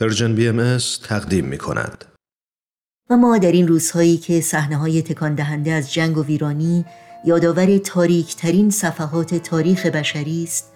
[0.00, 0.78] Persian BM
[1.08, 2.04] تقدیم می کند.
[3.10, 6.84] و ما در این روزهایی که صحنه های تکان دهنده از جنگ و ویرانی
[7.24, 10.72] یادآور تاریک ترین صفحات تاریخ بشری است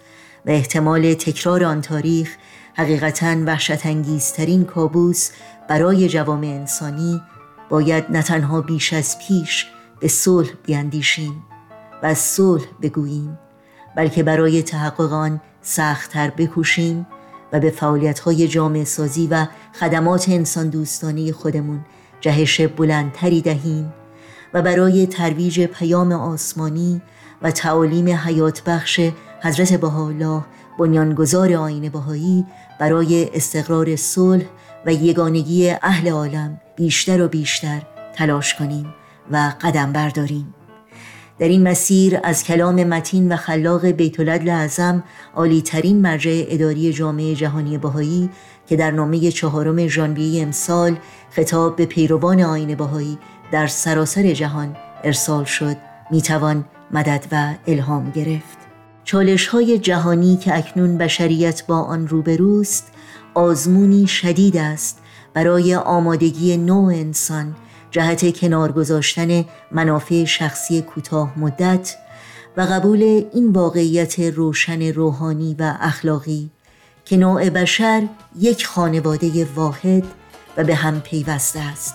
[0.46, 2.36] و احتمال تکرار آن تاریخ
[2.74, 5.30] حقیقتا وحشت انگیزترین کابوس
[5.68, 7.22] برای جوامع انسانی
[7.70, 9.66] باید نه تنها بیش از پیش
[10.00, 11.42] به صلح بیاندیشیم
[12.02, 13.38] و از صلح بگوییم
[13.96, 17.06] بلکه برای تحقق آن سختتر بکوشیم
[17.52, 17.72] و به
[18.24, 19.46] های جامعه سازی و
[19.80, 21.80] خدمات انسان دوستانه خودمون
[22.20, 23.92] جهش بلندتری دهیم
[24.54, 27.02] و برای ترویج پیام آسمانی
[27.42, 29.00] و تعالیم حیات بخش
[29.42, 30.42] حضرت بهاءالله
[30.78, 32.46] بنیانگذار آین بهایی
[32.80, 34.44] برای استقرار صلح
[34.86, 37.82] و یگانگی اهل عالم بیشتر و بیشتر
[38.14, 38.94] تلاش کنیم
[39.30, 40.54] و قدم برداریم.
[41.38, 45.02] در این مسیر از کلام متین و خلاق بیت العدل اعظم
[45.34, 48.30] عالی ترین مرجع اداری جامعه جهانی بهایی
[48.66, 50.96] که در نامه چهارم ژانویه امسال
[51.30, 53.18] خطاب به پیروان آین بهایی
[53.52, 55.76] در سراسر جهان ارسال شد
[56.10, 58.58] می‌توان مدد و الهام گرفت.
[59.04, 62.92] چالش های جهانی که اکنون بشریت با آن روبروست
[63.34, 64.98] آزمونی شدید است
[65.34, 67.54] برای آمادگی نوع انسان
[67.92, 71.96] جهت کنار گذاشتن منافع شخصی کوتاه مدت
[72.56, 76.50] و قبول این واقعیت روشن روحانی و اخلاقی
[77.04, 78.08] که نوع بشر
[78.38, 80.04] یک خانواده واحد
[80.56, 81.94] و به هم پیوسته است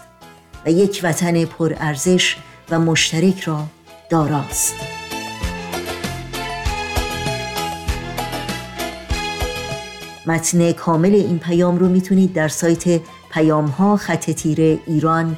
[0.65, 2.37] و یک وطن پرارزش
[2.69, 3.63] و مشترک را
[4.09, 4.75] داراست.
[10.27, 15.37] متن کامل این پیام رو می‌تونید در سایت پیام ها خط تیره ایران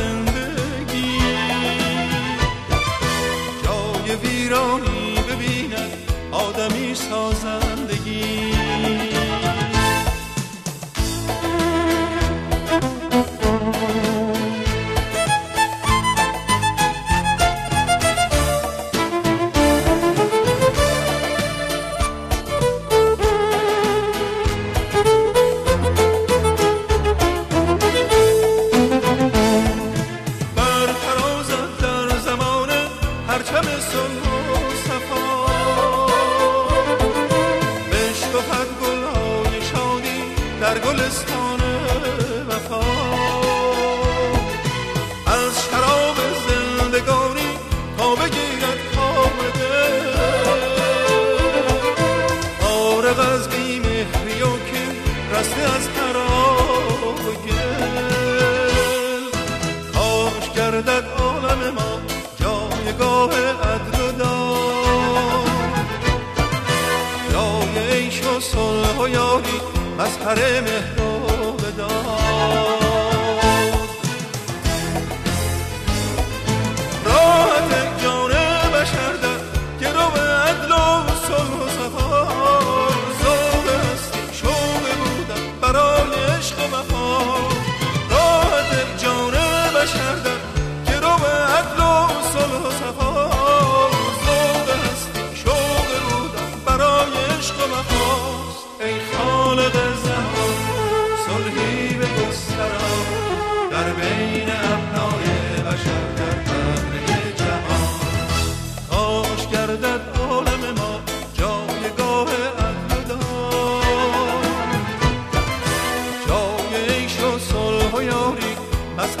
[40.61, 41.59] در گلستان
[42.49, 42.81] وفا.
[45.25, 46.15] از شراب
[46.47, 47.49] زندگانی
[47.97, 50.17] تا بگیرد کام دل.
[52.59, 54.83] فارغ از بیمهری و که
[55.33, 57.91] رسته از تراب گل.
[59.93, 62.01] کاش گردد عالم ما
[62.39, 65.45] جایگاه عدل و دار
[67.31, 72.80] جای عیش و صلح و یاری مظهر مهر بدار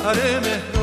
[0.03, 0.80] مهر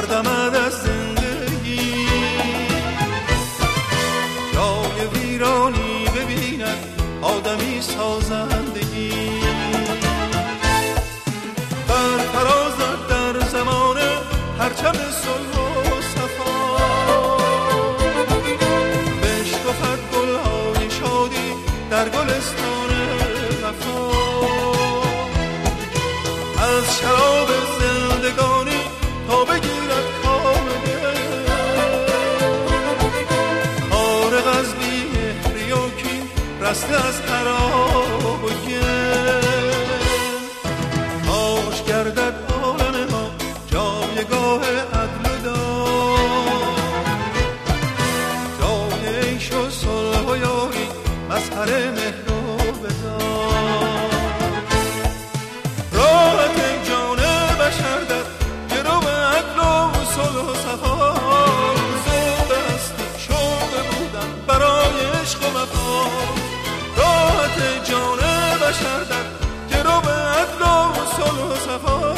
[0.00, 2.06] بردمد از زندگی
[4.54, 6.78] جای ویرانی ببیند
[7.22, 9.12] آدمی سازندگی
[11.88, 13.96] بر فرازد در زمان
[14.58, 17.36] پرچم صلح و صفا
[19.22, 21.52] بشکفت گلهای شادی
[21.90, 22.90] در گلستان
[23.62, 24.10] وفا
[26.58, 27.59] از شراب
[36.70, 37.19] astăzi
[68.70, 69.24] بشر در
[69.70, 72.14] گرو عدل و صلح و صفا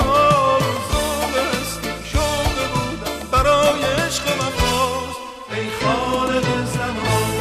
[1.35, 4.77] هستی شوق بودن برای عشق و وفا
[5.55, 7.33] ای خالق زمان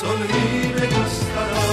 [0.00, 1.68] صلحی بگسترا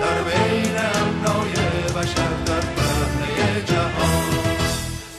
[0.00, 1.54] در بین امرای
[1.96, 4.30] بشر در پهنه جهان.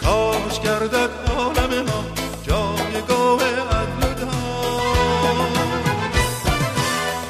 [0.02, 2.06] کاش گردد عالم ما
[2.48, 4.32] جایگاه عدل و داد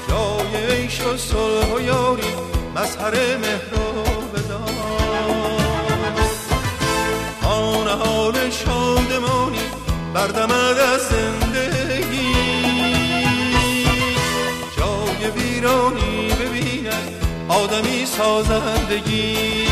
[0.10, 4.76] جای عیش و صلح و یاری مظهر مهر و بداد
[7.44, 9.60] آن حال شادمانی
[10.14, 12.36] بردمد از زندگی.
[14.78, 19.65] جای ویرانی ببیند آدمی سازندگی.